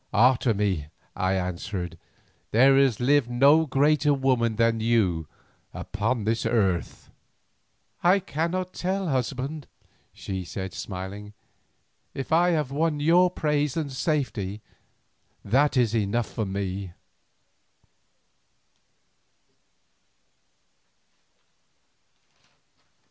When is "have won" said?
12.49-12.99